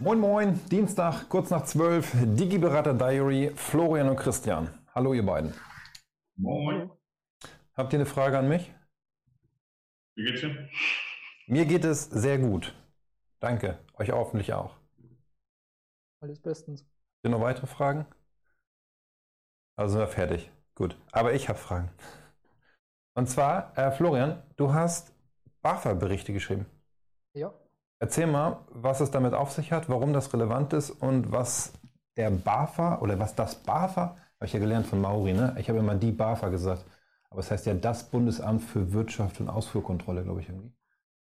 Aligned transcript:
Moin 0.00 0.18
Moin, 0.18 0.60
Dienstag, 0.68 1.28
kurz 1.28 1.50
nach 1.50 1.64
12, 1.64 2.12
Digiberater 2.34 2.94
Diary, 2.94 3.52
Florian 3.54 4.08
und 4.08 4.16
Christian. 4.16 4.68
Hallo 4.94 5.14
ihr 5.14 5.24
beiden. 5.24 5.54
Moin. 6.36 6.90
Habt 7.74 7.92
ihr 7.92 8.00
eine 8.00 8.06
Frage 8.06 8.38
an 8.38 8.48
mich? 8.48 8.74
Wie 10.16 10.24
geht's 10.24 10.40
dir? 10.40 10.68
Mir 11.46 11.66
geht 11.66 11.84
es 11.84 12.04
sehr 12.04 12.38
gut. 12.38 12.74
Danke, 13.40 13.78
euch 13.94 14.10
hoffentlich 14.10 14.52
auch. 14.52 14.76
Alles 16.20 16.40
bestens. 16.40 16.82
Habt 16.82 17.24
ihr 17.24 17.30
noch 17.30 17.40
weitere 17.40 17.66
Fragen? 17.66 18.06
Also 19.76 19.92
sind 19.92 20.02
wir 20.02 20.08
fertig. 20.08 20.50
Gut, 20.74 20.96
aber 21.12 21.32
ich 21.34 21.48
habe 21.48 21.58
Fragen. 21.58 21.90
Und 23.14 23.28
zwar, 23.28 23.76
äh, 23.76 23.90
Florian, 23.92 24.42
du 24.56 24.72
hast 24.72 25.12
BAFA-Berichte 25.62 26.32
geschrieben. 26.32 26.66
Ja. 27.34 27.54
Erzähl 28.02 28.26
mal, 28.26 28.58
was 28.72 28.98
es 28.98 29.12
damit 29.12 29.32
auf 29.32 29.52
sich 29.52 29.70
hat, 29.70 29.88
warum 29.88 30.12
das 30.12 30.34
relevant 30.34 30.72
ist 30.72 30.90
und 30.90 31.30
was 31.30 31.72
der 32.16 32.32
BAFA 32.32 32.98
oder 32.98 33.20
was 33.20 33.36
das 33.36 33.54
BAFA, 33.54 34.00
habe 34.00 34.44
ich 34.44 34.52
ja 34.52 34.58
gelernt 34.58 34.88
von 34.88 35.00
Mauri, 35.00 35.34
ne? 35.34 35.54
Ich 35.56 35.68
habe 35.68 35.78
immer 35.78 35.94
die 35.94 36.10
BAFA 36.10 36.48
gesagt. 36.48 36.84
Aber 37.30 37.38
es 37.38 37.52
heißt 37.52 37.64
ja 37.64 37.74
das 37.74 38.10
Bundesamt 38.10 38.62
für 38.62 38.92
Wirtschaft 38.92 39.40
und 39.40 39.48
Ausfuhrkontrolle, 39.48 40.24
glaube 40.24 40.40
ich 40.40 40.48
irgendwie. 40.48 40.74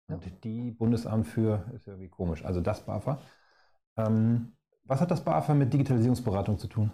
Und 0.07 0.45
die 0.45 0.71
Bundesamt 0.71 1.27
für, 1.27 1.65
ist 1.75 1.87
ja 1.87 1.95
irgendwie 1.95 2.09
komisch, 2.09 2.45
also 2.45 2.61
das 2.61 2.87
BAFA. 2.87 3.21
Ähm, 3.97 4.53
was 4.84 5.01
hat 5.01 5.11
das 5.11 5.25
BAFA 5.25 5.55
mit 5.55 5.73
Digitalisierungsberatung 5.73 6.57
zu 6.57 6.69
tun? 6.69 6.93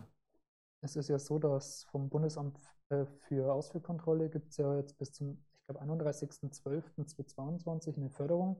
Es 0.81 0.97
ist 0.97 1.09
ja 1.09 1.19
so, 1.19 1.39
dass 1.39 1.85
vom 1.91 2.09
Bundesamt 2.09 2.59
äh, 2.89 3.05
für 3.29 3.53
Ausfuhrkontrolle 3.53 4.31
gibt 4.31 4.53
es 4.53 4.57
ja 4.57 4.75
jetzt 4.75 4.97
bis 4.97 5.13
zum, 5.13 5.45
ich 5.53 5.67
glaube, 5.67 5.83
31.12.2022 5.83 7.99
eine 7.99 8.09
Förderung 8.09 8.57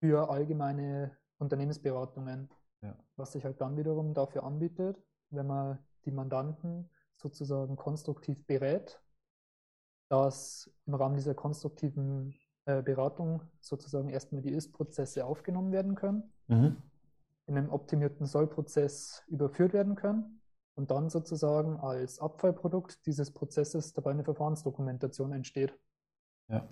für 0.00 0.30
allgemeine 0.30 1.16
Unternehmensberatungen, 1.38 2.50
ja. 2.82 2.96
was 3.16 3.32
sich 3.32 3.44
halt 3.44 3.60
dann 3.60 3.76
wiederum 3.76 4.14
dafür 4.14 4.44
anbietet, 4.44 5.02
wenn 5.30 5.46
man 5.46 5.78
die 6.04 6.10
Mandanten 6.10 6.90
sozusagen 7.16 7.76
konstruktiv 7.76 8.46
berät, 8.46 9.00
dass 10.08 10.70
im 10.86 10.94
Rahmen 10.94 11.16
dieser 11.16 11.34
konstruktiven 11.34 12.34
äh, 12.66 12.82
Beratung 12.82 13.42
sozusagen 13.60 14.08
erstmal 14.08 14.42
die 14.42 14.50
Ist-Prozesse 14.50 15.24
aufgenommen 15.24 15.72
werden 15.72 15.94
können, 15.94 16.32
mhm. 16.46 16.82
in 17.46 17.56
einem 17.56 17.70
optimierten 17.70 18.26
Soll-Prozess 18.26 19.22
überführt 19.26 19.72
werden 19.72 19.96
können 19.96 20.42
und 20.74 20.90
dann 20.90 21.08
sozusagen 21.10 21.78
als 21.78 22.20
Abfallprodukt 22.20 23.04
dieses 23.06 23.32
Prozesses 23.32 23.92
dabei 23.94 24.10
eine 24.12 24.24
Verfahrensdokumentation 24.24 25.32
entsteht. 25.32 25.76
Ja. 26.48 26.68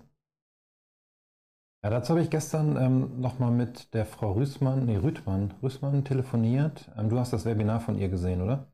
Ja, 1.85 1.91
dazu 1.91 2.13
habe 2.13 2.23
ich 2.23 2.31
gestern 2.31 2.77
ähm, 2.77 3.21
nochmal 3.21 3.51
mit 3.51 3.93
der 3.93 4.07
Frau 4.07 4.31
Rüßmann, 4.31 4.87
nee, 4.87 4.97
Rüthmann, 4.97 5.53
Rüßmann 5.61 6.03
telefoniert. 6.03 6.89
Ähm, 6.97 7.09
du 7.09 7.19
hast 7.19 7.31
das 7.31 7.45
Webinar 7.45 7.79
von 7.79 7.95
ihr 7.95 8.09
gesehen, 8.09 8.41
oder? 8.41 8.73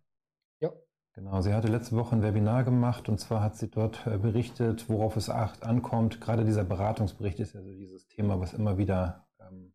Ja. 0.61 0.69
Genau, 1.15 1.41
sie 1.41 1.53
hatte 1.53 1.67
letzte 1.67 1.97
Woche 1.97 2.15
ein 2.15 2.23
Webinar 2.23 2.63
gemacht 2.63 3.09
und 3.09 3.17
zwar 3.19 3.43
hat 3.43 3.57
sie 3.57 3.69
dort 3.69 4.07
äh, 4.07 4.17
berichtet, 4.17 4.87
worauf 4.87 5.17
es 5.17 5.29
acht 5.29 5.63
ankommt. 5.63 6.21
Gerade 6.21 6.45
dieser 6.45 6.63
Beratungsbericht 6.63 7.41
ist 7.41 7.53
ja 7.53 7.61
so 7.61 7.73
dieses 7.73 8.07
Thema, 8.07 8.39
was 8.39 8.53
immer 8.53 8.77
wieder 8.77 9.27
ähm, 9.41 9.73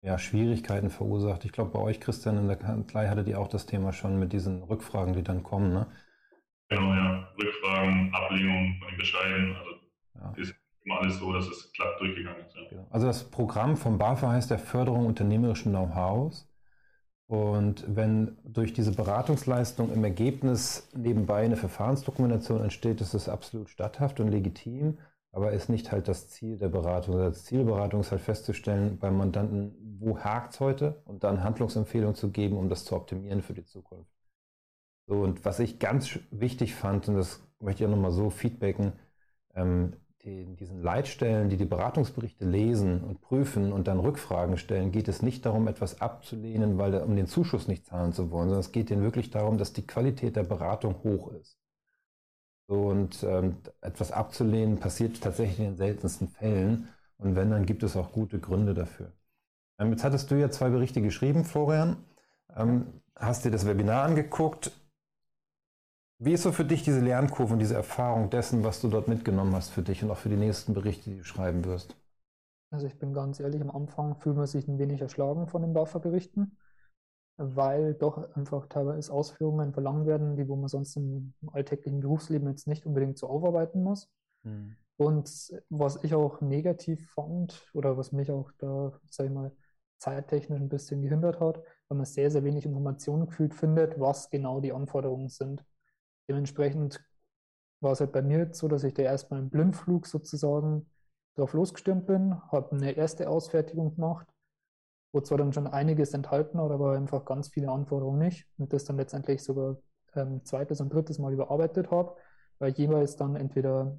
ja, 0.00 0.16
Schwierigkeiten 0.16 0.88
verursacht. 0.88 1.44
Ich 1.44 1.52
glaube, 1.52 1.72
bei 1.72 1.78
euch, 1.78 2.00
Christian, 2.00 2.38
in 2.38 2.48
der 2.48 2.56
Kanzlei 2.56 3.06
hattet 3.08 3.28
ihr 3.28 3.38
auch 3.38 3.48
das 3.48 3.66
Thema 3.66 3.92
schon 3.92 4.18
mit 4.18 4.32
diesen 4.32 4.62
Rückfragen, 4.62 5.12
die 5.12 5.22
dann 5.22 5.42
kommen, 5.42 5.74
ne? 5.74 5.88
Genau, 6.70 6.94
ja. 6.94 7.28
Rückfragen, 7.38 8.14
Ablehnung 8.14 8.76
von 8.78 8.88
den 8.88 8.96
Bescheiden. 8.96 9.56
Also 9.56 9.70
ja. 10.14 10.32
ist 10.42 10.61
immer 10.84 11.00
alles 11.00 11.18
so, 11.18 11.32
dass 11.32 11.46
es 11.46 11.72
glatt 11.72 12.00
durchgegangen 12.00 12.44
ist. 12.46 12.56
Ja. 12.56 12.62
Genau. 12.68 12.86
Also 12.90 13.06
das 13.06 13.24
Programm 13.24 13.76
vom 13.76 13.98
BAFA 13.98 14.30
heißt 14.32 14.50
der 14.50 14.58
Förderung 14.58 15.06
unternehmerischen 15.06 15.72
Know-hows. 15.72 16.48
Und 17.26 17.84
wenn 17.88 18.36
durch 18.44 18.74
diese 18.74 18.92
Beratungsleistung 18.92 19.90
im 19.92 20.04
Ergebnis 20.04 20.90
nebenbei 20.94 21.44
eine 21.44 21.56
Verfahrensdokumentation 21.56 22.60
entsteht, 22.60 23.00
ist 23.00 23.14
das 23.14 23.28
absolut 23.28 23.70
statthaft 23.70 24.20
und 24.20 24.28
legitim, 24.28 24.98
aber 25.30 25.52
ist 25.52 25.70
nicht 25.70 25.92
halt 25.92 26.08
das 26.08 26.28
Ziel 26.28 26.58
der 26.58 26.68
Beratung. 26.68 27.14
Also 27.14 27.28
das 27.30 27.44
Ziel 27.44 27.58
der 27.60 27.72
Beratung 27.72 28.00
ist 28.00 28.10
halt 28.10 28.20
festzustellen 28.20 28.98
beim 28.98 29.16
Mandanten, 29.16 29.74
wo 29.98 30.18
hakt 30.18 30.52
es 30.52 30.60
heute 30.60 31.00
und 31.06 31.24
dann 31.24 31.42
Handlungsempfehlungen 31.42 32.16
zu 32.16 32.30
geben, 32.30 32.58
um 32.58 32.68
das 32.68 32.84
zu 32.84 32.94
optimieren 32.94 33.40
für 33.40 33.54
die 33.54 33.64
Zukunft. 33.64 34.10
So, 35.06 35.22
und 35.22 35.44
was 35.44 35.58
ich 35.58 35.78
ganz 35.78 36.18
wichtig 36.30 36.74
fand, 36.74 37.08
und 37.08 37.16
das 37.16 37.40
möchte 37.60 37.82
ich 37.82 37.88
auch 37.88 37.94
nochmal 37.94 38.12
so 38.12 38.28
feedbacken, 38.28 38.92
ähm, 39.54 39.96
die, 40.24 40.44
diesen 40.56 40.80
Leitstellen, 40.82 41.48
die 41.48 41.56
die 41.56 41.64
Beratungsberichte 41.64 42.44
lesen 42.44 43.02
und 43.02 43.20
prüfen 43.20 43.72
und 43.72 43.88
dann 43.88 43.98
Rückfragen 43.98 44.56
stellen, 44.56 44.92
geht 44.92 45.08
es 45.08 45.22
nicht 45.22 45.44
darum, 45.44 45.66
etwas 45.66 46.00
abzulehnen, 46.00 46.78
weil 46.78 46.94
um 46.94 47.16
den 47.16 47.26
Zuschuss 47.26 47.66
nicht 47.66 47.86
zahlen 47.86 48.12
zu 48.12 48.30
wollen, 48.30 48.48
sondern 48.48 48.60
es 48.60 48.72
geht 48.72 48.90
ihnen 48.90 49.02
wirklich 49.02 49.30
darum, 49.30 49.58
dass 49.58 49.72
die 49.72 49.86
Qualität 49.86 50.36
der 50.36 50.44
Beratung 50.44 51.02
hoch 51.02 51.32
ist. 51.32 51.58
Und 52.66 53.22
ähm, 53.24 53.56
etwas 53.80 54.12
abzulehnen 54.12 54.78
passiert 54.78 55.20
tatsächlich 55.20 55.58
in 55.58 55.64
den 55.64 55.76
seltensten 55.76 56.28
Fällen. 56.28 56.88
Und 57.18 57.36
wenn, 57.36 57.50
dann 57.50 57.66
gibt 57.66 57.82
es 57.82 57.96
auch 57.96 58.12
gute 58.12 58.38
Gründe 58.38 58.74
dafür. 58.74 59.12
Ähm, 59.78 59.90
jetzt 59.90 60.04
hattest 60.04 60.30
du 60.30 60.36
ja 60.36 60.50
zwei 60.50 60.70
Berichte 60.70 61.02
geschrieben, 61.02 61.44
Florian. 61.44 61.96
Ähm, 62.56 62.86
hast 63.16 63.44
dir 63.44 63.50
das 63.50 63.66
Webinar 63.66 64.04
angeguckt. 64.04 64.72
Wie 66.24 66.34
ist 66.34 66.44
so 66.44 66.52
für 66.52 66.64
dich 66.64 66.84
diese 66.84 67.00
Lernkurve 67.00 67.52
und 67.52 67.58
diese 67.58 67.74
Erfahrung 67.74 68.30
dessen, 68.30 68.62
was 68.62 68.80
du 68.80 68.86
dort 68.88 69.08
mitgenommen 69.08 69.56
hast 69.56 69.70
für 69.70 69.82
dich 69.82 70.04
und 70.04 70.10
auch 70.12 70.16
für 70.16 70.28
die 70.28 70.36
nächsten 70.36 70.72
Berichte, 70.72 71.10
die 71.10 71.16
du 71.16 71.24
schreiben 71.24 71.64
wirst? 71.64 71.96
Also 72.70 72.86
ich 72.86 72.96
bin 72.96 73.12
ganz 73.12 73.40
ehrlich, 73.40 73.60
am 73.60 73.72
Anfang 73.72 74.14
fühlt 74.14 74.36
man 74.36 74.46
sich 74.46 74.68
ein 74.68 74.78
wenig 74.78 75.00
erschlagen 75.00 75.48
von 75.48 75.62
den 75.62 75.72
BAFA-Berichten, 75.72 76.56
weil 77.38 77.94
doch 77.94 78.36
einfach 78.36 78.66
teilweise 78.66 79.12
Ausführungen 79.12 79.72
verlangen 79.72 80.06
werden, 80.06 80.36
die 80.36 80.46
wo 80.46 80.54
man 80.54 80.68
sonst 80.68 80.96
im 80.96 81.34
alltäglichen 81.52 81.98
Berufsleben 81.98 82.48
jetzt 82.48 82.68
nicht 82.68 82.86
unbedingt 82.86 83.18
so 83.18 83.26
aufarbeiten 83.26 83.82
muss. 83.82 84.08
Hm. 84.44 84.76
Und 84.98 85.28
was 85.70 86.04
ich 86.04 86.14
auch 86.14 86.40
negativ 86.40 87.10
fand 87.10 87.68
oder 87.74 87.96
was 87.96 88.12
mich 88.12 88.30
auch 88.30 88.52
da, 88.58 88.92
sag 89.10 89.26
ich 89.26 89.32
mal, 89.32 89.50
zeittechnisch 89.98 90.60
ein 90.60 90.68
bisschen 90.68 91.02
gehindert 91.02 91.40
hat, 91.40 91.56
weil 91.88 91.98
man 91.98 92.06
sehr, 92.06 92.30
sehr 92.30 92.44
wenig 92.44 92.64
Informationen 92.64 93.26
gefühlt 93.26 93.54
findet, 93.54 93.98
was 93.98 94.30
genau 94.30 94.60
die 94.60 94.72
Anforderungen 94.72 95.28
sind. 95.28 95.64
Dementsprechend 96.32 97.04
war 97.80 97.92
es 97.92 98.00
halt 98.00 98.12
bei 98.12 98.22
mir 98.22 98.38
jetzt 98.38 98.58
so, 98.58 98.66
dass 98.66 98.84
ich 98.84 98.94
da 98.94 99.02
erstmal 99.02 99.40
im 99.40 99.50
Blindflug 99.50 100.06
sozusagen 100.06 100.90
drauf 101.34 101.52
losgestürmt 101.52 102.06
bin, 102.06 102.40
habe 102.50 102.74
eine 102.74 102.92
erste 102.92 103.28
Ausfertigung 103.28 103.94
gemacht, 103.94 104.26
wo 105.12 105.20
zwar 105.20 105.36
dann 105.36 105.52
schon 105.52 105.66
einiges 105.66 106.14
enthalten 106.14 106.58
hat, 106.58 106.70
aber 106.70 106.92
einfach 106.92 107.26
ganz 107.26 107.48
viele 107.48 107.70
Anforderungen 107.70 108.18
nicht 108.18 108.48
und 108.56 108.72
das 108.72 108.84
dann 108.84 108.96
letztendlich 108.96 109.44
sogar 109.44 109.76
ähm, 110.14 110.42
zweites 110.42 110.80
und 110.80 110.90
drittes 110.90 111.18
Mal 111.18 111.34
überarbeitet 111.34 111.90
habe, 111.90 112.16
weil 112.58 112.72
jeweils 112.72 113.16
dann 113.16 113.36
entweder 113.36 113.94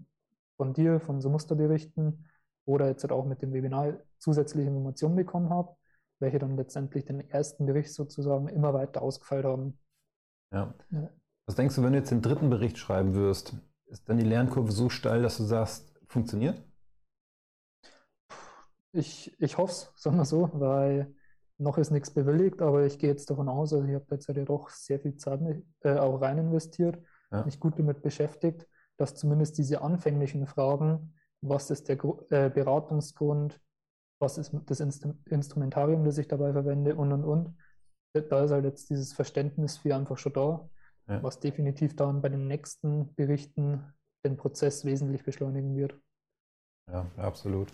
von 0.58 0.74
dir, 0.74 1.00
von 1.00 1.22
so 1.22 1.30
Musterberichten 1.30 2.28
oder 2.66 2.88
jetzt 2.88 3.04
halt 3.04 3.12
auch 3.12 3.26
mit 3.26 3.44
dem 3.44 3.54
Webinar 3.54 4.00
zusätzliche 4.18 4.70
Informationen 4.70 5.16
bekommen 5.16 5.52
habe, 5.52 5.76
welche 6.18 6.40
dann 6.40 6.58
letztendlich 6.58 7.06
den 7.06 7.30
ersten 7.30 7.68
Bericht 7.68 7.94
sozusagen 7.94 8.48
immer 8.48 8.74
weiter 8.74 9.04
ausgefeilt 9.04 9.46
haben. 9.46 9.78
Ja. 10.52 10.74
ja. 10.90 11.10
Was 11.46 11.56
denkst 11.56 11.76
du, 11.76 11.84
wenn 11.84 11.92
du 11.92 12.00
jetzt 12.00 12.12
den 12.12 12.22
dritten 12.22 12.50
Bericht 12.50 12.78
schreiben 12.78 13.16
wirst, 13.16 13.54
ist 13.88 14.08
dann 14.08 14.18
die 14.18 14.26
Lernkurve 14.26 14.72
so 14.72 14.90
steil, 14.90 15.22
dass 15.22 15.38
du 15.38 15.44
sagst, 15.44 15.94
funktioniert? 16.08 16.62
Ich, 18.94 19.36
ich 19.40 19.58
hoffe 19.58 19.72
es, 19.72 19.92
sagen 19.96 20.18
wir 20.18 20.26
so, 20.26 20.50
weil 20.54 21.14
noch 21.58 21.78
ist 21.78 21.92
nichts 21.92 22.12
bewilligt, 22.12 22.62
aber 22.62 22.86
ich 22.86 23.00
gehe 23.00 23.10
jetzt 23.10 23.30
davon 23.30 23.50
aus, 23.50 23.74
also 23.74 23.86
ich 23.86 23.96
habe 23.96 24.06
jetzt 24.12 24.28
ja 24.28 24.34
doch 24.46 24.70
sehr 24.70 25.00
viel 25.00 25.16
Zeit 25.18 25.42
äh, 25.82 25.98
auch 25.98 26.22
rein 26.22 26.38
investiert, 26.38 27.00
ja. 27.32 27.44
mich 27.44 27.60
gut 27.60 27.78
damit 27.78 28.02
beschäftigt, 28.02 28.68
dass 28.98 29.16
zumindest 29.16 29.58
diese 29.58 29.82
anfänglichen 29.82 30.46
Fragen, 30.48 31.16
was 31.42 31.72
ist 31.72 31.90
der 31.90 31.98
äh, 32.30 32.50
Beratungsgrund, 32.50 33.60
was 34.20 34.38
ist 34.38 34.56
das 34.66 34.80
Inst 34.80 35.08
Instrumentarium, 35.26 36.06
das 36.06 36.18
ich 36.18 36.28
dabei 36.28 36.54
verwende 36.54 36.96
und 36.96 37.12
und 37.12 37.24
und, 37.24 37.58
da 38.14 38.44
ist 38.44 38.52
halt 38.52 38.66
jetzt 38.66 38.90
dieses 38.90 39.12
Verständnis 39.14 39.78
für 39.78 39.96
einfach 39.96 40.18
schon 40.18 40.34
da 40.34 40.70
ja. 41.08 41.22
was 41.22 41.40
definitiv 41.40 41.96
dann 41.96 42.22
bei 42.22 42.30
den 42.30 42.48
nächsten 42.48 43.14
Berichten 43.16 43.94
den 44.26 44.38
Prozess 44.38 44.86
wesentlich 44.86 45.24
beschleunigen 45.24 45.76
wird. 45.76 46.00
Ja, 46.92 47.06
absolut. 47.18 47.74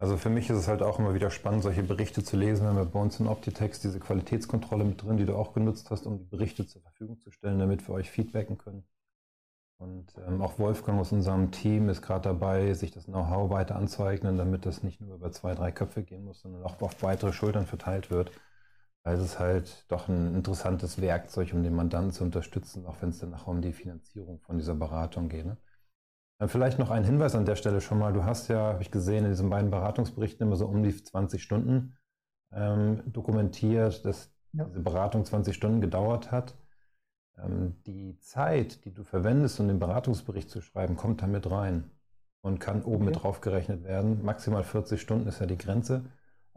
Also 0.00 0.16
für 0.16 0.30
mich 0.30 0.48
ist 0.48 0.58
es 0.58 0.68
halt 0.68 0.80
auch 0.80 1.00
immer 1.00 1.14
wieder 1.14 1.30
spannend, 1.30 1.64
solche 1.64 1.82
Berichte 1.82 2.22
zu 2.22 2.36
lesen. 2.36 2.64
Wir 2.64 2.72
haben 2.72 2.90
bei 2.90 3.00
uns 3.00 3.18
in 3.18 3.26
Optitext 3.26 3.82
diese 3.82 3.98
Qualitätskontrolle 3.98 4.84
mit 4.84 5.02
drin, 5.02 5.16
die 5.16 5.26
du 5.26 5.34
auch 5.34 5.52
genutzt 5.52 5.90
hast, 5.90 6.06
um 6.06 6.18
die 6.18 6.24
Berichte 6.24 6.66
zur 6.66 6.82
Verfügung 6.82 7.18
zu 7.18 7.32
stellen, 7.32 7.58
damit 7.58 7.86
wir 7.88 7.94
euch 7.94 8.08
feedbacken 8.08 8.58
können. 8.58 8.84
Und 9.78 10.12
ähm, 10.26 10.40
auch 10.40 10.58
Wolfgang 10.58 11.00
aus 11.00 11.12
unserem 11.12 11.50
Team 11.50 11.88
ist 11.88 12.02
gerade 12.02 12.28
dabei, 12.28 12.74
sich 12.74 12.90
das 12.92 13.06
Know-how 13.06 13.50
weiter 13.50 13.76
anzueignen, 13.76 14.36
damit 14.36 14.66
das 14.66 14.82
nicht 14.82 15.00
nur 15.00 15.16
über 15.16 15.32
zwei, 15.32 15.54
drei 15.54 15.72
Köpfe 15.72 16.02
gehen 16.02 16.24
muss, 16.24 16.40
sondern 16.40 16.62
auch 16.64 16.80
auf 16.80 17.02
weitere 17.02 17.32
Schultern 17.32 17.66
verteilt 17.66 18.10
wird. 18.10 18.32
Weil 19.08 19.16
es 19.16 19.24
ist 19.24 19.38
halt 19.38 19.86
doch 19.88 20.08
ein 20.08 20.34
interessantes 20.34 21.00
Werkzeug, 21.00 21.54
um 21.54 21.62
den 21.62 21.74
Mandanten 21.74 22.12
zu 22.12 22.24
unterstützen, 22.24 22.84
auch 22.84 23.00
wenn 23.00 23.08
es 23.08 23.18
dann 23.18 23.30
nachher 23.30 23.48
um 23.48 23.62
die 23.62 23.72
Finanzierung 23.72 24.38
von 24.40 24.58
dieser 24.58 24.74
Beratung 24.74 25.30
geht. 25.30 25.46
Ne? 25.46 25.56
Vielleicht 26.46 26.78
noch 26.78 26.90
ein 26.90 27.04
Hinweis 27.04 27.34
an 27.34 27.46
der 27.46 27.56
Stelle 27.56 27.80
schon 27.80 27.98
mal. 27.98 28.12
Du 28.12 28.24
hast 28.24 28.48
ja, 28.48 28.58
habe 28.58 28.82
ich 28.82 28.90
gesehen, 28.90 29.24
in 29.24 29.30
diesen 29.30 29.48
beiden 29.48 29.70
Beratungsberichten 29.70 30.46
immer 30.46 30.56
so 30.56 30.66
um 30.66 30.82
die 30.82 30.94
20 30.94 31.42
Stunden 31.42 31.96
ähm, 32.52 33.02
dokumentiert, 33.06 34.04
dass 34.04 34.30
ja. 34.52 34.64
diese 34.64 34.80
Beratung 34.80 35.24
20 35.24 35.56
Stunden 35.56 35.80
gedauert 35.80 36.30
hat. 36.30 36.58
Ähm, 37.38 37.76
die 37.86 38.18
Zeit, 38.18 38.84
die 38.84 38.92
du 38.92 39.04
verwendest, 39.04 39.58
um 39.58 39.68
den 39.68 39.78
Beratungsbericht 39.78 40.50
zu 40.50 40.60
schreiben, 40.60 40.96
kommt 40.96 41.22
da 41.22 41.26
mit 41.26 41.50
rein 41.50 41.90
und 42.42 42.58
kann 42.58 42.82
oben 42.82 42.96
okay. 42.96 43.04
mit 43.06 43.22
drauf 43.22 43.40
gerechnet 43.40 43.84
werden. 43.84 44.22
Maximal 44.22 44.64
40 44.64 45.00
Stunden 45.00 45.28
ist 45.28 45.40
ja 45.40 45.46
die 45.46 45.56
Grenze. 45.56 46.04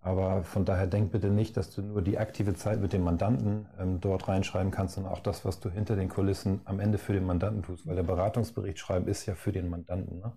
Aber 0.04 0.44
von 0.44 0.66
daher 0.66 0.88
denk 0.88 1.12
bitte 1.12 1.30
nicht, 1.30 1.56
dass 1.58 1.70
du 1.74 1.84
nur 1.84 2.02
die 2.02 2.18
aktive 2.18 2.56
Zeit 2.56 2.82
mit 2.82 2.92
dem 2.92 3.04
Mandanten 3.04 3.68
ähm, 3.80 4.02
dort 4.02 4.28
reinschreiben 4.28 4.72
kannst, 4.72 4.96
sondern 4.96 5.14
auch 5.14 5.20
das, 5.20 5.46
was 5.46 5.60
du 5.60 5.70
hinter 5.70 5.96
den 5.96 6.10
Kulissen 6.10 6.62
am 6.66 6.80
Ende 6.80 6.98
für 6.98 7.14
den 7.14 7.26
Mandanten 7.26 7.62
tust. 7.62 7.86
Weil 7.86 7.96
der 7.96 8.04
Beratungsbericht 8.04 8.80
schreiben 8.80 9.08
ist 9.08 9.28
ja 9.28 9.36
für 9.36 9.52
den 9.52 9.70
Mandanten. 9.70 10.20
Ne? 10.20 10.34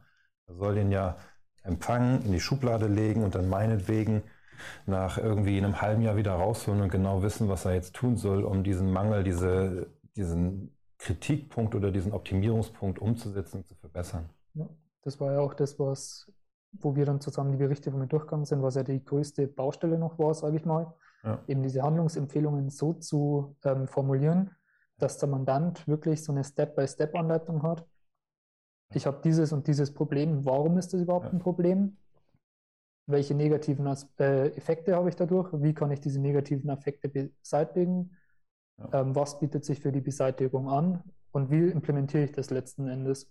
Er 0.46 0.54
soll 0.54 0.74
den 0.74 0.92
ja 0.92 1.16
empfangen, 1.62 2.22
in 2.26 2.32
die 2.32 2.40
Schublade 2.40 2.88
legen 2.88 3.24
und 3.24 3.34
dann 3.34 3.48
meinetwegen 3.48 4.22
nach 4.86 5.16
irgendwie 5.16 5.56
einem 5.56 5.80
halben 5.80 6.02
Jahr 6.02 6.16
wieder 6.16 6.32
rausholen 6.32 6.82
und 6.82 6.90
genau 6.90 7.22
wissen, 7.22 7.48
was 7.48 7.64
er 7.64 7.74
jetzt 7.74 7.94
tun 7.94 8.16
soll, 8.16 8.44
um 8.44 8.64
diesen 8.64 8.92
Mangel, 8.92 9.24
diese, 9.24 9.86
diesen 10.14 10.76
Kritikpunkt 10.98 11.74
oder 11.74 11.90
diesen 11.90 12.12
Optimierungspunkt 12.12 12.98
umzusetzen 12.98 13.58
und 13.58 13.66
zu 13.66 13.74
verbessern. 13.74 14.28
Ja, 14.52 14.68
das 15.02 15.20
war 15.20 15.32
ja 15.32 15.40
auch 15.40 15.54
das, 15.54 15.78
was 15.78 16.30
wo 16.80 16.96
wir 16.96 17.06
dann 17.06 17.20
zusammen 17.20 17.52
die 17.52 17.58
Berichte 17.58 17.90
von 17.90 18.00
mir 18.00 18.06
durchgegangen 18.06 18.44
sind, 18.44 18.62
was 18.62 18.74
ja 18.74 18.82
die 18.82 19.04
größte 19.04 19.46
Baustelle 19.46 19.98
noch 19.98 20.18
war, 20.18 20.34
sage 20.34 20.56
ich 20.56 20.64
mal, 20.64 20.92
ja. 21.22 21.42
eben 21.46 21.62
diese 21.62 21.82
Handlungsempfehlungen 21.82 22.70
so 22.70 22.92
zu 22.94 23.56
ähm, 23.64 23.86
formulieren, 23.86 24.50
dass 24.98 25.18
der 25.18 25.28
Mandant 25.28 25.86
wirklich 25.88 26.22
so 26.22 26.32
eine 26.32 26.44
Step-by-Step-Anleitung 26.44 27.62
hat. 27.62 27.86
Ich 28.94 29.06
habe 29.06 29.20
dieses 29.24 29.52
und 29.52 29.66
dieses 29.66 29.92
Problem. 29.92 30.44
Warum 30.44 30.78
ist 30.78 30.92
das 30.92 31.00
überhaupt 31.00 31.26
ja. 31.26 31.32
ein 31.32 31.38
Problem? 31.38 31.96
Welche 33.06 33.34
negativen 33.34 33.86
äh, 34.18 34.48
Effekte 34.56 34.94
habe 34.94 35.08
ich 35.08 35.16
dadurch? 35.16 35.50
Wie 35.52 35.74
kann 35.74 35.90
ich 35.90 36.00
diese 36.00 36.20
negativen 36.20 36.70
Effekte 36.70 37.08
beseitigen? 37.08 38.16
Ja. 38.78 39.00
Ähm, 39.00 39.14
was 39.14 39.38
bietet 39.38 39.64
sich 39.64 39.80
für 39.80 39.92
die 39.92 40.00
Beseitigung 40.00 40.68
an? 40.68 41.02
Und 41.32 41.50
wie 41.50 41.68
implementiere 41.68 42.24
ich 42.24 42.32
das 42.32 42.50
letzten 42.50 42.88
Endes? 42.88 43.30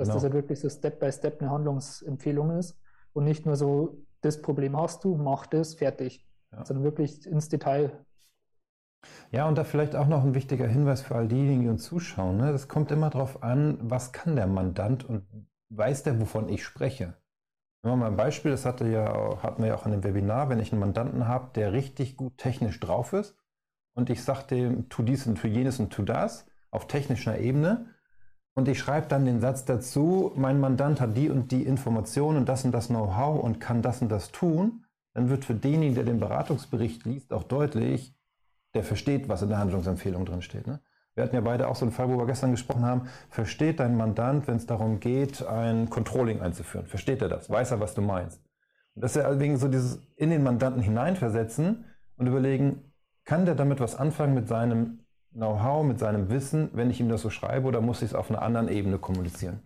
Dass 0.00 0.08
genau. 0.08 0.14
das 0.14 0.22
halt 0.22 0.32
wirklich 0.32 0.58
so 0.58 0.70
Step 0.70 0.98
by 0.98 1.12
Step 1.12 1.42
eine 1.42 1.50
Handlungsempfehlung 1.50 2.52
ist 2.52 2.80
und 3.12 3.24
nicht 3.24 3.44
nur 3.44 3.56
so, 3.56 3.98
das 4.22 4.40
Problem 4.40 4.74
hast 4.74 5.04
du, 5.04 5.14
mach 5.16 5.44
das, 5.46 5.74
fertig, 5.74 6.26
ja. 6.52 6.64
sondern 6.64 6.84
wirklich 6.84 7.26
ins 7.26 7.50
Detail. 7.50 8.06
Ja, 9.30 9.46
und 9.46 9.58
da 9.58 9.64
vielleicht 9.64 9.96
auch 9.96 10.06
noch 10.06 10.24
ein 10.24 10.34
wichtiger 10.34 10.66
Hinweis 10.66 11.02
für 11.02 11.16
all 11.16 11.28
diejenigen, 11.28 11.60
die 11.60 11.68
uns 11.68 11.84
zuschauen. 11.84 12.38
Ne? 12.38 12.50
Das 12.50 12.66
kommt 12.66 12.90
immer 12.90 13.10
darauf 13.10 13.42
an, 13.42 13.76
was 13.82 14.12
kann 14.12 14.36
der 14.36 14.46
Mandant 14.46 15.04
und 15.06 15.26
weiß 15.68 16.02
der, 16.02 16.18
wovon 16.18 16.48
ich 16.48 16.64
spreche. 16.64 17.18
Nehmen 17.82 17.96
wir 17.96 17.96
mal 17.96 18.06
ein 18.06 18.16
Beispiel, 18.16 18.52
das 18.52 18.64
hatte 18.64 18.88
ja, 18.88 19.42
hatten 19.42 19.62
wir 19.62 19.68
ja 19.68 19.74
auch 19.74 19.84
in 19.84 19.92
dem 19.92 20.02
Webinar, 20.02 20.48
wenn 20.48 20.60
ich 20.60 20.72
einen 20.72 20.80
Mandanten 20.80 21.28
habe, 21.28 21.50
der 21.54 21.74
richtig 21.74 22.16
gut 22.16 22.38
technisch 22.38 22.80
drauf 22.80 23.12
ist 23.12 23.36
und 23.94 24.08
ich 24.08 24.24
sage 24.24 24.46
dem, 24.48 24.88
tu 24.88 25.02
dies 25.02 25.26
und 25.26 25.36
tu 25.36 25.46
jenes 25.46 25.78
und 25.78 25.92
tu 25.92 26.04
das 26.04 26.46
auf 26.70 26.86
technischer 26.86 27.38
Ebene, 27.38 27.86
und 28.54 28.68
ich 28.68 28.78
schreibe 28.78 29.06
dann 29.08 29.24
den 29.24 29.40
Satz 29.40 29.64
dazu, 29.64 30.32
mein 30.36 30.60
Mandant 30.60 31.00
hat 31.00 31.16
die 31.16 31.30
und 31.30 31.52
die 31.52 31.64
Informationen 31.64 32.38
und 32.38 32.48
das 32.48 32.64
und 32.64 32.72
das 32.72 32.88
Know-how 32.88 33.42
und 33.42 33.60
kann 33.60 33.82
das 33.82 34.02
und 34.02 34.10
das 34.10 34.32
tun, 34.32 34.84
dann 35.14 35.28
wird 35.28 35.44
für 35.44 35.54
denjenigen, 35.54 35.94
der 35.94 36.04
den 36.04 36.20
Beratungsbericht 36.20 37.04
liest, 37.04 37.32
auch 37.32 37.44
deutlich, 37.44 38.14
der 38.74 38.84
versteht, 38.84 39.28
was 39.28 39.42
in 39.42 39.48
der 39.48 39.58
Handlungsempfehlung 39.58 40.24
drin 40.24 40.42
steht. 40.42 40.66
Ne? 40.66 40.80
Wir 41.14 41.24
hatten 41.24 41.34
ja 41.34 41.40
beide 41.40 41.68
auch 41.68 41.76
so 41.76 41.84
einen 41.84 41.92
Fall, 41.92 42.08
wo 42.08 42.18
wir 42.18 42.26
gestern 42.26 42.52
gesprochen 42.52 42.84
haben, 42.84 43.08
versteht 43.28 43.80
dein 43.80 43.96
Mandant, 43.96 44.46
wenn 44.46 44.56
es 44.56 44.66
darum 44.66 45.00
geht, 45.00 45.44
ein 45.46 45.90
Controlling 45.90 46.40
einzuführen? 46.40 46.86
Versteht 46.86 47.20
er 47.22 47.28
das? 47.28 47.50
Weiß 47.50 47.72
er, 47.72 47.80
was 47.80 47.94
du 47.94 48.02
meinst? 48.02 48.40
Und 48.94 49.04
das 49.04 49.12
ist 49.12 49.22
ja 49.22 49.28
allerdings 49.28 49.60
so 49.60 49.68
dieses 49.68 50.00
in 50.16 50.30
den 50.30 50.42
Mandanten 50.42 50.82
hineinversetzen 50.82 51.84
und 52.16 52.26
überlegen, 52.26 52.92
kann 53.24 53.44
der 53.44 53.54
damit 53.54 53.80
was 53.80 53.96
anfangen 53.96 54.34
mit 54.34 54.48
seinem 54.48 55.00
Know-how, 55.32 55.84
mit 55.84 55.98
seinem 55.98 56.28
Wissen, 56.28 56.70
wenn 56.72 56.90
ich 56.90 57.00
ihm 57.00 57.08
das 57.08 57.22
so 57.22 57.30
schreibe, 57.30 57.68
oder 57.68 57.80
muss 57.80 58.02
ich 58.02 58.10
es 58.10 58.14
auf 58.14 58.30
einer 58.30 58.42
anderen 58.42 58.68
Ebene 58.68 58.98
kommunizieren? 58.98 59.60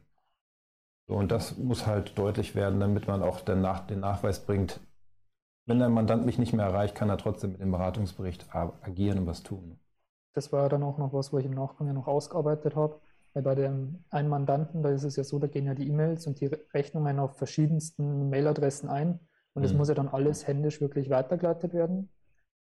So, 1.06 1.14
und 1.14 1.32
das 1.32 1.56
muss 1.58 1.86
halt 1.86 2.18
deutlich 2.18 2.54
werden, 2.54 2.80
damit 2.80 3.06
man 3.06 3.22
auch 3.22 3.40
den, 3.40 3.60
Nach 3.60 3.86
den 3.86 4.00
Nachweis 4.00 4.44
bringt, 4.44 4.80
wenn 5.66 5.78
der 5.78 5.88
Mandant 5.88 6.26
mich 6.26 6.38
nicht 6.38 6.52
mehr 6.52 6.66
erreicht, 6.66 6.94
kann 6.94 7.08
er 7.08 7.16
trotzdem 7.16 7.52
mit 7.52 7.60
dem 7.60 7.70
Beratungsbericht 7.70 8.46
agieren 8.82 9.20
und 9.20 9.26
was 9.26 9.42
tun. 9.42 9.78
Das 10.34 10.52
war 10.52 10.68
dann 10.68 10.82
auch 10.82 10.98
noch 10.98 11.12
was, 11.12 11.32
wo 11.32 11.38
ich 11.38 11.46
im 11.46 11.54
Nachgang 11.54 11.86
ja 11.86 11.92
noch 11.92 12.06
ausgearbeitet 12.06 12.76
habe. 12.76 13.00
Weil 13.32 13.42
bei 13.42 13.54
dem 13.54 14.04
einen 14.10 14.28
Mandanten, 14.28 14.82
da 14.82 14.90
ist 14.90 15.02
es 15.02 15.16
ja 15.16 15.24
so, 15.24 15.38
da 15.38 15.46
gehen 15.46 15.66
ja 15.66 15.74
die 15.74 15.88
E-Mails 15.88 16.26
und 16.26 16.40
die 16.40 16.46
Rechnungen 16.72 17.18
auf 17.18 17.36
verschiedensten 17.36 18.30
Mailadressen 18.30 18.88
ein. 18.88 19.20
Und 19.54 19.64
es 19.64 19.72
mhm. 19.72 19.78
muss 19.78 19.88
ja 19.88 19.94
dann 19.94 20.08
alles 20.08 20.46
händisch 20.46 20.80
wirklich 20.80 21.10
weitergeleitet 21.10 21.72
werden. 21.72 22.10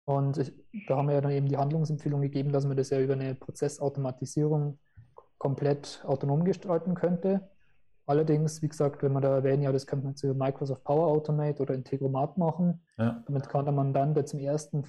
Und 0.08 0.38
ich, 0.38 0.54
da 0.86 0.96
haben 0.96 1.08
wir 1.08 1.16
ja 1.16 1.20
dann 1.20 1.32
eben 1.32 1.48
die 1.48 1.58
Handlungsempfehlung 1.58 2.22
gegeben, 2.22 2.50
dass 2.50 2.64
man 2.64 2.78
das 2.78 2.88
ja 2.88 2.98
über 2.98 3.12
eine 3.12 3.34
Prozessautomatisierung 3.34 4.78
komplett 5.36 6.02
autonom 6.06 6.44
gestalten 6.44 6.94
könnte. 6.94 7.46
Allerdings, 8.06 8.62
wie 8.62 8.70
gesagt, 8.70 9.02
wenn 9.02 9.12
man 9.12 9.20
da 9.20 9.34
erwähnen, 9.34 9.64
ja, 9.64 9.70
das 9.70 9.86
könnte 9.86 10.06
man 10.06 10.16
zu 10.16 10.32
Microsoft 10.32 10.82
Power 10.84 11.08
Automate 11.08 11.60
oder 11.60 11.74
Integromat 11.74 12.38
machen. 12.38 12.80
Ja. 12.96 13.22
Damit 13.26 13.50
kann 13.50 13.66
der 13.66 13.74
Mandant 13.74 14.16
jetzt 14.16 14.32
im 14.32 14.40
ersten, 14.40 14.84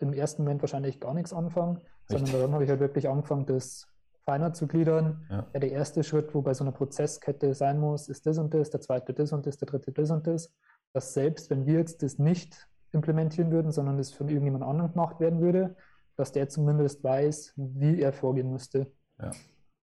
im 0.00 0.12
ersten 0.12 0.42
Moment 0.42 0.60
wahrscheinlich 0.60 1.00
gar 1.00 1.14
nichts 1.14 1.32
anfangen, 1.32 1.78
Richtig. 2.10 2.28
sondern 2.28 2.42
dann 2.42 2.52
habe 2.52 2.64
ich 2.64 2.70
halt 2.70 2.80
wirklich 2.80 3.08
angefangen, 3.08 3.46
das 3.46 3.88
feiner 4.26 4.52
zu 4.52 4.66
gliedern. 4.66 5.26
Ja. 5.30 5.46
ja. 5.54 5.60
der 5.60 5.72
erste 5.72 6.04
Schritt, 6.04 6.34
wo 6.34 6.42
bei 6.42 6.52
so 6.52 6.62
einer 6.62 6.72
Prozesskette 6.72 7.54
sein 7.54 7.80
muss, 7.80 8.10
ist 8.10 8.26
das 8.26 8.36
und 8.36 8.52
das, 8.52 8.68
der 8.68 8.82
zweite 8.82 9.14
das 9.14 9.32
und 9.32 9.46
das, 9.46 9.56
der 9.56 9.66
dritte 9.66 9.92
das 9.92 10.10
und 10.10 10.26
das. 10.26 10.52
Dass 10.92 11.14
selbst 11.14 11.48
wenn 11.48 11.64
wir 11.64 11.78
jetzt 11.78 12.02
das 12.02 12.18
nicht 12.18 12.68
implementieren 12.94 13.50
würden, 13.50 13.72
sondern 13.72 13.98
es 13.98 14.12
von 14.12 14.28
irgendjemand 14.28 14.64
anderem 14.64 14.92
gemacht 14.92 15.20
werden 15.20 15.40
würde, 15.40 15.76
dass 16.16 16.32
der 16.32 16.48
zumindest 16.48 17.02
weiß, 17.02 17.54
wie 17.56 18.00
er 18.00 18.12
vorgehen 18.12 18.50
müsste. 18.50 18.90
Ja, 19.20 19.30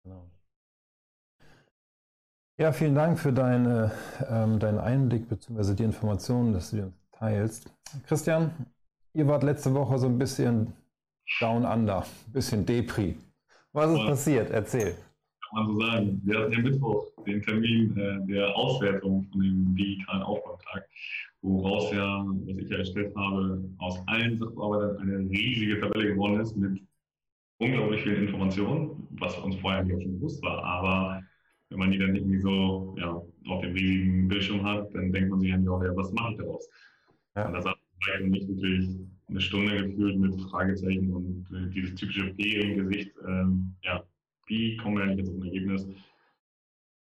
genau. 0.03 0.29
Ja, 2.57 2.71
vielen 2.71 2.95
Dank 2.95 3.17
für 3.17 3.33
deine, 3.33 3.91
ähm, 4.29 4.59
deinen 4.59 4.77
Einblick 4.77 5.27
bzw. 5.27 5.73
die 5.73 5.83
Informationen, 5.83 6.53
dass 6.53 6.71
du 6.71 6.83
uns 6.83 6.93
teilst. 7.11 7.73
Christian, 8.05 8.51
ihr 9.13 9.27
wart 9.27 9.43
letzte 9.43 9.73
Woche 9.73 9.97
so 9.97 10.07
ein 10.07 10.19
bisschen 10.19 10.73
down 11.39 11.65
under, 11.65 12.01
ein 12.01 12.33
bisschen 12.33 12.65
Depri. 12.65 13.17
Was 13.73 13.91
ist 13.91 14.05
passiert? 14.05 14.51
Erzähl. 14.51 14.95
Kann 15.49 15.65
man 15.65 15.67
so 15.67 15.79
sagen. 15.79 16.21
Wir 16.23 16.39
hatten 16.39 16.51
ja 16.51 16.59
Mittwoch 16.59 17.05
den 17.25 17.41
Termin 17.41 17.97
äh, 17.97 18.27
der 18.27 18.55
Auswertung 18.55 19.27
von 19.31 19.41
dem 19.41 19.75
digitalen 19.75 20.21
Aufbautag 20.21 20.87
woraus 21.41 21.91
ja, 21.91 22.25
was 22.25 22.57
ich 22.57 22.69
ja 22.69 22.77
erstellt 22.77 23.15
habe, 23.15 23.63
aus 23.79 23.99
allen 24.07 24.37
Sachbearbeitern 24.37 24.97
eine 24.97 25.29
riesige 25.29 25.79
Tabelle 25.79 26.13
geworden 26.13 26.39
ist 26.39 26.55
mit 26.55 26.81
unglaublich 27.59 28.01
vielen 28.01 28.27
Informationen, 28.27 29.07
was 29.11 29.37
uns 29.39 29.55
vorher 29.57 29.83
nicht 29.83 30.01
schon 30.03 30.19
bewusst 30.19 30.41
war. 30.43 30.63
Aber 30.63 31.21
wenn 31.69 31.79
man 31.79 31.91
die 31.91 31.97
dann 31.97 32.15
irgendwie 32.15 32.39
so 32.39 32.95
ja, 32.99 33.21
auf 33.47 33.61
dem 33.61 33.73
riesigen 33.73 34.27
Bildschirm 34.27 34.63
hat, 34.63 34.93
dann 34.93 35.11
denkt 35.11 35.29
man 35.29 35.39
sich 35.39 35.53
eigentlich 35.53 35.69
auch, 35.69 35.83
ja, 35.83 35.95
was 35.95 36.11
mache 36.13 36.33
ich 36.33 36.37
daraus? 36.37 36.69
Ja. 37.35 37.47
Und 37.47 37.53
das 37.53 37.65
hat 37.65 37.77
nicht 38.21 38.47
wirklich 38.47 38.89
eine 39.29 39.41
Stunde 39.41 39.87
gefühlt 39.87 40.19
mit 40.19 40.41
Fragezeichen 40.41 41.13
und 41.13 41.47
äh, 41.53 41.69
dieses 41.73 41.95
typische 41.95 42.33
P 42.33 42.59
im 42.59 42.77
Gesicht. 42.77 43.11
Ähm, 43.27 43.73
ja, 43.83 44.03
wie 44.47 44.75
kommen 44.77 44.97
wir 44.97 45.03
eigentlich 45.03 45.19
jetzt 45.19 45.29
auf 45.29 45.35
ein 45.35 45.45
Ergebnis? 45.45 45.87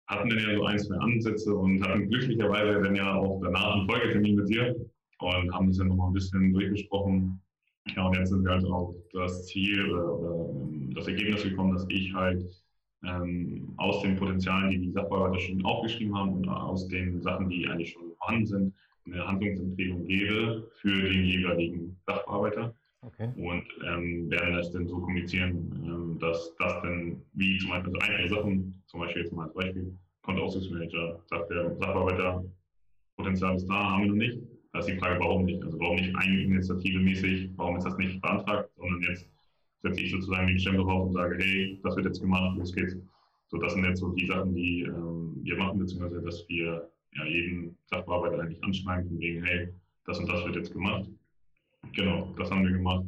Hatten 0.08 0.30
dann 0.30 0.40
ja 0.40 0.56
so 0.56 0.66
ein, 0.66 0.80
zwei 0.80 0.96
Ansätze 0.98 1.54
und 1.54 1.82
hatten 1.84 2.10
glücklicherweise 2.10 2.82
dann 2.82 2.96
ja 2.96 3.16
auch 3.16 3.42
danach 3.42 3.76
einen 3.76 3.90
Folgetermin 3.90 4.36
mit 4.36 4.50
dir 4.50 4.76
und 5.20 5.54
haben 5.54 5.68
das 5.68 5.78
ja 5.78 5.86
nochmal 5.86 6.10
ein 6.10 6.14
bisschen 6.14 6.54
durchgesprochen. 6.54 7.42
Ja, 7.96 8.08
und 8.08 8.18
jetzt 8.18 8.30
sind 8.30 8.44
wir 8.44 8.52
halt 8.52 8.66
auf 8.66 8.96
das 9.14 9.46
Ziel 9.48 9.92
oder 9.92 10.50
das 10.96 11.08
Ergebnis 11.08 11.44
gekommen, 11.44 11.74
dass 11.74 11.86
ich 11.90 12.14
halt 12.14 12.44
ähm, 13.06 13.74
aus 13.78 14.02
den 14.02 14.16
Potenzialen, 14.16 14.72
die 14.72 14.80
die 14.80 14.92
Sachbearbeiter 14.92 15.40
schon 15.40 15.64
aufgeschrieben 15.66 16.18
haben 16.18 16.34
und 16.34 16.48
aus 16.48 16.88
den 16.88 17.22
Sachen, 17.22 17.50
die 17.50 17.68
eigentlich 17.68 17.92
schon 17.92 18.14
vorhanden 18.18 18.46
sind, 18.46 18.74
eine 19.06 19.28
Handlungsempfehlung 19.28 20.06
gebe 20.06 20.72
für 20.76 21.10
den 21.10 21.26
jeweiligen 21.26 21.98
Sachbearbeiter. 22.06 22.74
Okay. 23.06 23.30
Und 23.36 23.66
ähm, 23.86 24.30
werden 24.30 24.54
das 24.54 24.72
dann 24.72 24.88
so 24.88 25.00
kommunizieren, 25.00 25.72
ähm, 25.86 26.18
dass 26.20 26.56
das 26.58 26.82
dann, 26.82 27.22
wie 27.34 27.58
zum 27.58 27.72
Beispiel, 27.72 27.94
also 27.94 28.12
einfache 28.12 28.30
Sachen, 28.30 28.84
zum 28.86 29.00
Beispiel 29.02 29.22
jetzt 29.24 29.34
mal 29.34 29.46
als 29.46 29.54
Beispiel, 29.54 29.98
Kontoauszügsmanager, 30.22 31.22
sagt 31.26 31.50
der 31.50 31.76
Sachbearbeiter, 31.76 32.46
Potenzial 33.18 33.56
ist 33.56 33.68
da, 33.68 33.92
haben 33.92 34.04
wir 34.04 34.10
noch 34.10 34.16
nicht. 34.16 34.40
Da 34.72 34.80
ist 34.80 34.88
die 34.88 34.98
Frage, 34.98 35.20
warum 35.20 35.46
nicht? 35.46 35.62
Also 35.64 35.80
warum 35.80 35.98
nicht 35.98 36.16
eigeninitiativemäßig, 36.16 37.52
warum 37.58 37.78
ist 37.78 37.86
das 37.86 37.98
nicht 37.98 38.22
beantragt, 38.22 38.70
sondern 38.78 39.02
jetzt 39.04 39.30
setze 39.82 40.02
ich 40.02 40.12
sozusagen 40.12 40.48
den 40.48 40.60
Stempel 40.60 40.86
drauf 40.86 41.08
und 41.08 41.14
sage, 41.14 41.38
hey, 41.40 41.80
das 41.84 41.96
wird 41.96 42.06
jetzt 42.06 42.22
gemacht, 42.22 42.58
los 42.58 42.74
geht's. 42.74 42.98
So, 43.48 43.58
das 43.58 43.74
sind 43.74 43.84
jetzt 43.84 44.00
so 44.00 44.10
die 44.14 44.26
Sachen, 44.26 44.56
die 44.56 44.84
ähm, 44.84 45.40
wir 45.44 45.58
machen, 45.58 45.78
beziehungsweise 45.78 46.22
dass 46.22 46.48
wir 46.48 46.90
ja, 47.16 47.26
jeden 47.26 47.78
Sachbearbeiter 47.86 48.42
eigentlich 48.42 48.64
anschreiben, 48.64 49.08
von 49.10 49.20
wegen, 49.20 49.44
hey, 49.44 49.68
das 50.06 50.18
und 50.20 50.28
das 50.28 50.44
wird 50.46 50.56
jetzt 50.56 50.72
gemacht. 50.74 51.08
Genau, 51.92 52.34
das 52.38 52.50
haben 52.50 52.64
wir 52.64 52.72
gemacht. 52.72 53.04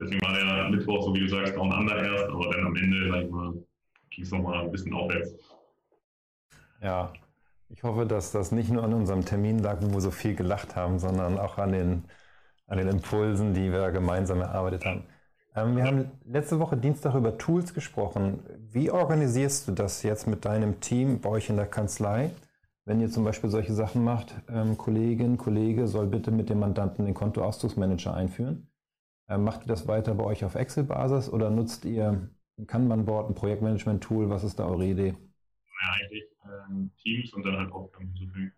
Deswegen 0.00 0.20
war 0.22 0.32
der 0.32 0.70
Mittwoch, 0.70 1.02
so 1.02 1.14
wie 1.14 1.20
du 1.20 1.28
sagst, 1.28 1.56
down 1.56 1.72
under 1.72 1.96
erst, 1.96 2.28
aber 2.28 2.50
dann 2.50 2.66
am 2.66 2.76
Ende, 2.76 3.10
sag 3.10 3.24
ich 3.24 3.30
mal, 3.30 3.52
ging 4.10 4.24
es 4.24 4.30
nochmal 4.30 4.64
ein 4.64 4.70
bisschen 4.70 4.94
aufwärts. 4.94 5.34
Ja, 6.80 7.12
ich 7.68 7.82
hoffe, 7.82 8.06
dass 8.06 8.30
das 8.30 8.52
nicht 8.52 8.70
nur 8.70 8.84
an 8.84 8.94
unserem 8.94 9.24
Termin 9.24 9.58
lag, 9.58 9.78
wo 9.80 9.92
wir 9.92 10.00
so 10.00 10.10
viel 10.10 10.34
gelacht 10.34 10.76
haben, 10.76 10.98
sondern 10.98 11.38
auch 11.38 11.58
an 11.58 11.72
den, 11.72 12.04
an 12.66 12.78
den 12.78 12.88
Impulsen, 12.88 13.54
die 13.54 13.72
wir 13.72 13.90
gemeinsam 13.90 14.40
erarbeitet 14.40 14.84
haben. 14.84 15.04
Ähm, 15.56 15.76
wir 15.76 15.84
haben 15.84 16.10
letzte 16.24 16.60
Woche 16.60 16.76
Dienstag 16.76 17.14
über 17.14 17.36
Tools 17.36 17.74
gesprochen. 17.74 18.40
Wie 18.70 18.90
organisierst 18.90 19.66
du 19.66 19.72
das 19.72 20.02
jetzt 20.02 20.26
mit 20.26 20.44
deinem 20.44 20.80
Team 20.80 21.20
bei 21.20 21.30
euch 21.30 21.50
in 21.50 21.56
der 21.56 21.66
Kanzlei? 21.66 22.30
Wenn 22.88 23.02
ihr 23.02 23.10
zum 23.10 23.22
Beispiel 23.22 23.50
solche 23.50 23.74
Sachen 23.74 24.02
macht, 24.02 24.34
ähm, 24.48 24.78
Kollegin, 24.78 25.36
Kollege 25.36 25.86
soll 25.86 26.06
bitte 26.06 26.30
mit 26.30 26.48
dem 26.48 26.60
Mandanten 26.60 27.04
den 27.04 27.12
Kontoauszugsmanager 27.12 28.14
einführen. 28.14 28.72
Ähm, 29.28 29.44
macht 29.44 29.60
ihr 29.60 29.66
das 29.66 29.86
weiter 29.86 30.14
bei 30.14 30.24
euch 30.24 30.42
auf 30.42 30.54
Excel-Basis 30.54 31.28
oder 31.28 31.50
nutzt 31.50 31.84
ihr 31.84 32.30
ein 32.56 32.66
Kanban-Board, 32.66 33.28
ein 33.28 33.34
Projektmanagement-Tool? 33.34 34.30
Was 34.30 34.42
ist 34.42 34.58
da 34.58 34.64
eure 34.64 34.86
Idee? 34.86 35.08
Ja, 35.82 35.92
eigentlich 36.00 36.24
ähm, 36.44 36.90
Teams 36.96 37.30
und 37.34 37.44
dann 37.44 37.58
halt 37.58 37.70
Aufgaben 37.72 38.06
hinzufügen. 38.06 38.54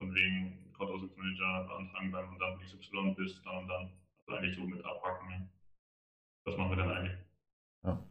Von 0.00 0.12
wegen 0.12 0.72
Kontoauszugsmanager 0.72 1.68
beantragen 1.68 2.10
beim 2.10 2.26
Mandanten 2.30 2.66
XY 2.66 3.14
bis 3.16 3.40
dann 3.44 3.58
und 3.58 3.68
dann. 3.68 3.92
Also 4.26 4.40
eigentlich 4.40 4.56
so 4.56 4.62
mit 4.62 4.84
Abhaken. 4.84 5.48
Das 6.46 6.56
machen 6.56 6.70
wir 6.70 6.76
dann 6.78 6.90
eigentlich. 6.90 7.18
Ja. 7.84 8.04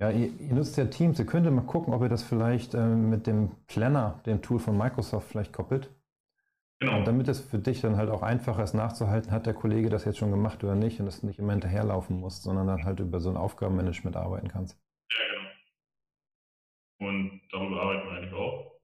Ja, 0.00 0.10
ihr, 0.10 0.28
ihr, 0.40 0.54
nutzt 0.54 0.76
ja 0.76 0.86
Teams. 0.86 1.18
Ihr 1.18 1.26
könntet 1.26 1.52
mal 1.52 1.62
gucken, 1.62 1.94
ob 1.94 2.02
ihr 2.02 2.08
das 2.08 2.22
vielleicht 2.24 2.74
äh, 2.74 2.86
mit 2.86 3.26
dem 3.26 3.52
Planner, 3.66 4.20
dem 4.26 4.42
Tool 4.42 4.58
von 4.58 4.76
Microsoft, 4.76 5.28
vielleicht 5.28 5.52
koppelt. 5.52 5.90
Genau. 6.80 6.98
Und 6.98 7.06
damit 7.06 7.28
es 7.28 7.40
für 7.40 7.58
dich 7.58 7.80
dann 7.80 7.96
halt 7.96 8.10
auch 8.10 8.22
einfacher 8.22 8.64
ist 8.64 8.74
nachzuhalten, 8.74 9.30
hat 9.30 9.46
der 9.46 9.54
Kollege 9.54 9.88
das 9.88 10.04
jetzt 10.04 10.18
schon 10.18 10.32
gemacht 10.32 10.64
oder 10.64 10.74
nicht 10.74 10.98
und 10.98 11.06
dass 11.06 11.20
du 11.20 11.26
nicht 11.26 11.38
immer 11.38 11.52
hinterherlaufen 11.52 12.18
musst, 12.18 12.42
sondern 12.42 12.66
dann 12.66 12.84
halt 12.84 12.98
über 13.00 13.20
so 13.20 13.30
ein 13.30 13.36
Aufgabenmanagement 13.36 14.16
arbeiten 14.16 14.48
kannst. 14.48 14.76
Ja, 15.10 15.18
genau. 16.98 17.10
Und 17.10 17.40
darüber 17.52 17.82
arbeiten 17.82 18.08
wir 18.08 18.16
eigentlich 18.16 18.34
auch. 18.34 18.80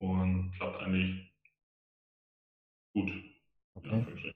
Und 0.00 0.52
klappt 0.56 0.82
eigentlich 0.82 1.32
gut. 2.92 3.10
Okay. 3.74 4.34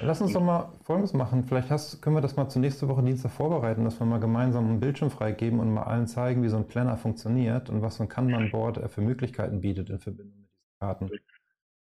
Lass 0.00 0.20
uns 0.20 0.32
doch 0.32 0.42
mal 0.42 0.72
Folgendes 0.82 1.12
machen. 1.12 1.44
Vielleicht 1.44 1.70
hast, 1.70 2.00
können 2.00 2.16
wir 2.16 2.20
das 2.20 2.36
mal 2.36 2.48
zur 2.48 2.60
nächsten 2.60 2.88
Woche 2.88 3.02
Dienstag 3.02 3.32
vorbereiten, 3.32 3.84
dass 3.84 3.98
wir 3.98 4.06
mal 4.06 4.20
gemeinsam 4.20 4.66
einen 4.66 4.80
Bildschirm 4.80 5.10
freigeben 5.10 5.58
und 5.58 5.72
mal 5.72 5.82
allen 5.82 6.06
zeigen, 6.06 6.42
wie 6.42 6.48
so 6.48 6.56
ein 6.56 6.68
Planner 6.68 6.96
funktioniert 6.96 7.68
und 7.68 7.82
was 7.82 7.96
so 7.96 8.04
ein 8.04 8.08
Kanban-Board 8.08 8.90
für 8.90 9.00
Möglichkeiten 9.00 9.60
bietet 9.60 9.90
in 9.90 9.98
Verbindung 9.98 10.38
mit 10.40 10.50
diesen 10.50 10.78
Karten. 10.78 11.10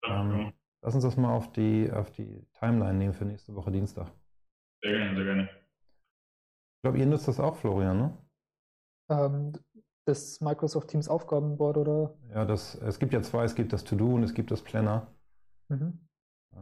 Ähm, 0.06 0.52
lass 0.82 0.94
uns 0.94 1.02
das 1.02 1.16
mal 1.16 1.34
auf 1.34 1.50
die, 1.52 1.90
auf 1.92 2.12
die 2.12 2.46
Timeline 2.52 2.94
nehmen 2.94 3.14
für 3.14 3.24
nächste 3.24 3.54
Woche 3.56 3.72
Dienstag. 3.72 4.12
Sehr 4.82 4.92
gerne, 4.92 5.16
sehr 5.16 5.24
gerne. 5.24 5.42
Ich 5.44 6.82
glaube, 6.82 6.98
ihr 6.98 7.06
nutzt 7.06 7.26
das 7.26 7.40
auch, 7.40 7.56
Florian, 7.56 7.98
ne? 7.98 8.18
Ähm, 9.10 9.52
das 10.06 10.40
Microsoft 10.40 10.88
Teams 10.88 11.08
Aufgabenboard, 11.08 11.78
oder? 11.78 12.14
Ja, 12.28 12.44
das, 12.44 12.76
es 12.76 12.98
gibt 12.98 13.12
ja 13.12 13.22
zwei, 13.22 13.44
es 13.44 13.54
gibt 13.54 13.72
das 13.72 13.82
To-Do 13.84 14.14
und 14.14 14.22
es 14.22 14.34
gibt 14.34 14.50
das 14.50 14.62
Planner. 14.62 15.08
Mhm. 15.68 16.03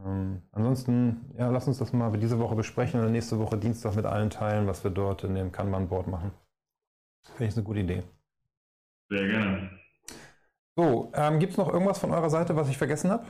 Ähm, 0.05 0.41
ansonsten, 0.51 1.33
ja, 1.37 1.49
lass 1.49 1.67
uns 1.67 1.77
das 1.77 1.93
mal 1.93 2.11
diese 2.17 2.39
Woche 2.39 2.55
besprechen 2.55 2.99
und 2.99 3.11
nächste 3.11 3.39
Woche 3.39 3.57
Dienstag 3.57 3.95
mit 3.95 4.05
allen 4.05 4.29
teilen, 4.29 4.67
was 4.67 4.83
wir 4.83 4.91
dort 4.91 5.23
in 5.23 5.35
dem 5.35 5.51
Kanban-Board 5.51 6.07
machen. 6.07 6.31
Finde 7.35 7.45
ich 7.45 7.55
eine 7.55 7.63
gute 7.63 7.79
Idee. 7.79 8.03
Sehr 9.09 9.27
gerne. 9.27 9.69
So, 10.75 11.11
ähm, 11.13 11.39
gibt 11.39 11.51
es 11.51 11.57
noch 11.57 11.71
irgendwas 11.71 11.99
von 11.99 12.11
eurer 12.11 12.29
Seite, 12.29 12.55
was 12.55 12.69
ich 12.69 12.77
vergessen 12.77 13.11
habe? 13.11 13.25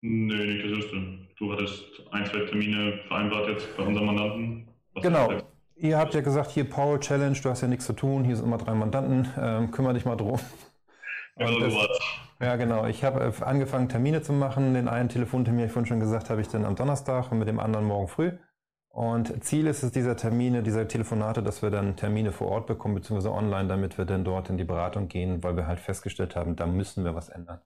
Nee, 0.00 0.46
nicht 0.46 0.64
das 0.64 0.84
ist 0.84 0.94
Du 1.38 1.52
hattest 1.52 1.84
ein, 2.10 2.26
zwei 2.26 2.40
Termine 2.46 2.98
vereinbart 3.06 3.48
jetzt 3.48 3.76
bei 3.76 3.84
unseren 3.84 4.06
Mandanten. 4.06 4.68
Was 4.94 5.02
genau. 5.02 5.32
Ihr 5.76 5.96
habt 5.96 6.14
ja 6.14 6.20
gesagt, 6.20 6.50
hier 6.50 6.68
Paul 6.68 6.98
Challenge, 6.98 7.38
du 7.40 7.50
hast 7.50 7.60
ja 7.60 7.68
nichts 7.68 7.86
zu 7.86 7.92
tun, 7.92 8.24
hier 8.24 8.34
sind 8.34 8.46
immer 8.46 8.58
drei 8.58 8.74
Mandanten, 8.74 9.28
ähm, 9.38 9.70
kümmere 9.70 9.94
dich 9.94 10.04
mal 10.04 10.16
drum. 10.16 10.40
Also 11.36 11.60
das, 11.60 11.72
sowas. 11.72 12.00
Ja, 12.40 12.56
genau. 12.56 12.86
Ich 12.86 13.02
habe 13.04 13.20
äh, 13.20 13.44
angefangen, 13.44 13.88
Termine 13.88 14.22
zu 14.22 14.32
machen. 14.32 14.74
Den 14.74 14.88
einen 14.88 15.08
Telefontermin, 15.08 15.66
ich 15.66 15.72
vorhin 15.72 15.86
schon 15.86 16.00
gesagt, 16.00 16.30
habe 16.30 16.40
ich 16.40 16.48
dann 16.48 16.64
am 16.64 16.76
Donnerstag 16.76 17.32
und 17.32 17.38
mit 17.38 17.48
dem 17.48 17.58
anderen 17.58 17.86
morgen 17.86 18.08
früh. 18.08 18.32
Und 18.90 19.44
Ziel 19.44 19.66
ist 19.66 19.82
es 19.82 19.92
dieser 19.92 20.16
Termine, 20.16 20.62
dieser 20.62 20.88
Telefonate, 20.88 21.42
dass 21.42 21.62
wir 21.62 21.70
dann 21.70 21.96
Termine 21.96 22.32
vor 22.32 22.48
Ort 22.48 22.66
bekommen, 22.66 22.94
beziehungsweise 22.94 23.32
online, 23.32 23.68
damit 23.68 23.98
wir 23.98 24.04
dann 24.04 24.24
dort 24.24 24.50
in 24.50 24.56
die 24.56 24.64
Beratung 24.64 25.08
gehen, 25.08 25.42
weil 25.42 25.56
wir 25.56 25.66
halt 25.66 25.78
festgestellt 25.80 26.36
haben, 26.36 26.56
da 26.56 26.66
müssen 26.66 27.04
wir 27.04 27.14
was 27.14 27.28
ändern. 27.28 27.60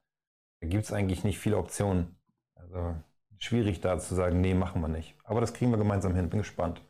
Da 0.61 0.69
gibt 0.69 0.85
es 0.85 0.93
eigentlich 0.93 1.25
nicht 1.25 1.39
viele 1.39 1.59
Optionen. 1.59 2.17
Also 2.55 2.95
schwierig 3.39 3.81
da 3.81 3.99
zu 3.99 4.15
sagen, 4.15 4.41
nee, 4.41 4.55
machen 4.55 4.81
wir 4.83 4.89
nicht. 4.89 5.17
Aber 5.25 5.41
das 5.41 5.55
kriegen 5.55 5.71
wir 5.71 5.79
gemeinsam 5.79 6.15
hin. 6.15 6.31
Bin 6.31 6.41
gespannt. 6.41 6.83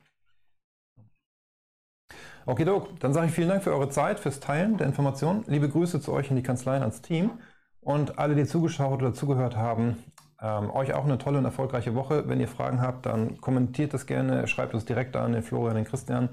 Okay, 2.47 2.65
Doc, 2.65 2.99
dann 3.01 3.13
sage 3.13 3.27
ich 3.29 3.33
vielen 3.33 3.49
Dank 3.49 3.63
für 3.63 3.73
eure 3.73 3.89
Zeit, 3.89 4.19
fürs 4.19 4.41
Teilen 4.41 4.77
der 4.77 4.87
Informationen. 4.89 5.45
Liebe 5.47 5.69
Grüße 5.69 6.01
zu 6.01 6.13
euch 6.13 6.31
in 6.31 6.37
die 6.37 6.43
Kanzleien 6.43 6.83
ans 6.83 7.01
Team. 7.01 7.39
Und 7.83 8.19
alle, 8.19 8.37
die 8.37 8.47
zugeschaut 8.47 9.03
oder 9.03 9.13
zugehört 9.13 9.57
haben, 9.57 9.97
ähm, 10.41 10.71
euch 10.71 10.95
auch 10.95 11.05
eine 11.05 11.19
tolle 11.19 11.39
und 11.39 11.45
erfolgreiche 11.45 11.97
Woche. 11.97 12.29
Wenn 12.29 12.39
ihr 12.39 12.47
Fragen 12.47 12.81
habt, 12.81 13.07
dann 13.07 13.41
kommentiert 13.41 13.93
das 13.93 14.07
gerne, 14.07 14.47
schreibt 14.47 14.73
uns 14.73 14.85
direkt 14.85 15.17
an 15.17 15.33
den 15.33 15.43
Florian, 15.43 15.75
den 15.75 15.85
Christian. 15.85 16.31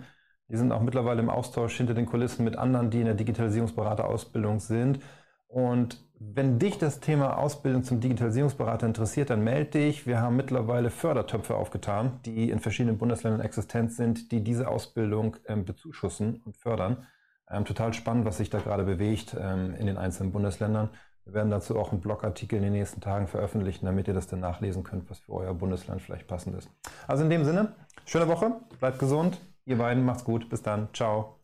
Die 0.47 0.57
sind 0.57 0.71
auch 0.71 0.81
mittlerweile 0.81 1.21
im 1.21 1.29
Austausch 1.29 1.75
hinter 1.75 1.95
den 1.95 2.05
Kulissen 2.05 2.43
mit 2.43 2.55
anderen, 2.55 2.91
die 2.91 2.99
in 2.99 3.05
der 3.05 3.15
Digitalisierungsberaterausbildung 3.15 4.59
sind. 4.59 4.99
Und 5.47 6.03
wenn 6.19 6.59
dich 6.59 6.77
das 6.77 6.99
Thema 6.99 7.37
Ausbildung 7.37 7.83
zum 7.83 7.99
Digitalisierungsberater 7.99 8.85
interessiert, 8.85 9.31
dann 9.31 9.43
melde 9.43 9.71
dich. 9.71 10.05
Wir 10.05 10.21
haben 10.21 10.35
mittlerweile 10.35 10.91
Fördertöpfe 10.91 11.55
aufgetan, 11.55 12.19
die 12.25 12.51
in 12.51 12.59
verschiedenen 12.59 12.99
Bundesländern 12.99 13.41
existent 13.41 13.91
sind, 13.91 14.31
die 14.31 14.43
diese 14.43 14.67
Ausbildung 14.67 15.37
ähm, 15.47 15.65
bezuschussen 15.65 16.43
und 16.45 16.57
fördern. 16.57 17.07
Ähm, 17.49 17.65
total 17.65 17.93
spannend, 17.93 18.25
was 18.25 18.37
sich 18.37 18.51
da 18.51 18.59
gerade 18.59 18.83
bewegt 18.83 19.35
ähm, 19.39 19.73
in 19.75 19.87
den 19.87 19.97
einzelnen 19.97 20.31
Bundesländern. 20.31 20.89
Wir 21.29 21.35
werden 21.35 21.51
dazu 21.51 21.77
auch 21.77 21.91
einen 21.91 22.01
Blogartikel 22.01 22.57
in 22.57 22.63
den 22.63 22.73
nächsten 22.73 23.01
Tagen 23.01 23.27
veröffentlichen, 23.27 23.85
damit 23.85 24.07
ihr 24.07 24.15
das 24.15 24.25
dann 24.25 24.39
nachlesen 24.39 24.83
könnt, 24.83 25.07
was 25.11 25.19
für 25.19 25.33
euer 25.33 25.53
Bundesland 25.53 26.01
vielleicht 26.01 26.25
passend 26.25 26.55
ist. 26.55 26.71
Also 27.07 27.23
in 27.23 27.29
dem 27.29 27.45
Sinne, 27.45 27.75
schöne 28.05 28.27
Woche, 28.27 28.51
bleibt 28.79 28.97
gesund, 28.97 29.39
ihr 29.65 29.77
beiden 29.77 30.03
macht's 30.03 30.23
gut, 30.23 30.49
bis 30.49 30.63
dann, 30.63 30.89
ciao. 30.91 31.38